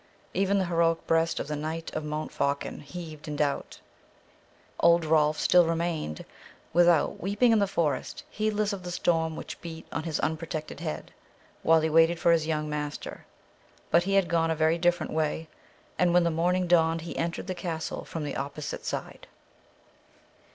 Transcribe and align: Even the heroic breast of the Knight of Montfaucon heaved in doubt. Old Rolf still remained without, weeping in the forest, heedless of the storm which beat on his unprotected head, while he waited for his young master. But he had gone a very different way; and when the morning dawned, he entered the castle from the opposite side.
Even 0.33 0.57
the 0.57 0.65
heroic 0.65 1.05
breast 1.05 1.39
of 1.39 1.47
the 1.47 1.55
Knight 1.55 1.93
of 1.93 2.03
Montfaucon 2.03 2.79
heaved 2.79 3.27
in 3.27 3.35
doubt. 3.35 3.79
Old 4.79 5.05
Rolf 5.05 5.37
still 5.39 5.63
remained 5.67 6.25
without, 6.73 7.19
weeping 7.21 7.51
in 7.51 7.59
the 7.59 7.67
forest, 7.67 8.23
heedless 8.27 8.73
of 8.73 8.81
the 8.81 8.89
storm 8.89 9.35
which 9.35 9.61
beat 9.61 9.85
on 9.91 10.01
his 10.01 10.19
unprotected 10.21 10.79
head, 10.79 11.13
while 11.61 11.81
he 11.81 11.89
waited 11.91 12.19
for 12.19 12.31
his 12.31 12.47
young 12.47 12.67
master. 12.67 13.27
But 13.91 14.01
he 14.05 14.15
had 14.15 14.27
gone 14.27 14.49
a 14.49 14.55
very 14.55 14.79
different 14.79 15.13
way; 15.13 15.47
and 15.99 16.15
when 16.15 16.23
the 16.23 16.31
morning 16.31 16.65
dawned, 16.65 17.01
he 17.01 17.15
entered 17.15 17.45
the 17.45 17.53
castle 17.53 18.03
from 18.03 18.23
the 18.23 18.35
opposite 18.35 18.87
side. 18.87 19.27